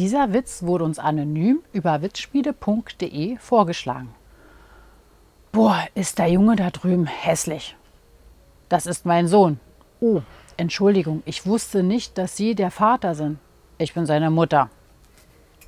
Dieser 0.00 0.32
Witz 0.32 0.62
wurde 0.62 0.84
uns 0.84 0.98
anonym 0.98 1.60
über 1.74 2.00
witzspiele.de 2.00 3.36
vorgeschlagen. 3.36 4.14
Boah, 5.52 5.84
ist 5.94 6.18
der 6.18 6.28
Junge 6.28 6.56
da 6.56 6.70
drüben 6.70 7.04
hässlich. 7.04 7.76
Das 8.70 8.86
ist 8.86 9.04
mein 9.04 9.28
Sohn. 9.28 9.60
Oh, 10.00 10.22
Entschuldigung, 10.56 11.22
ich 11.26 11.44
wusste 11.44 11.82
nicht, 11.82 12.16
dass 12.16 12.34
Sie 12.34 12.54
der 12.54 12.70
Vater 12.70 13.14
sind. 13.14 13.40
Ich 13.76 13.92
bin 13.92 14.06
seine 14.06 14.30
Mutter. 14.30 14.70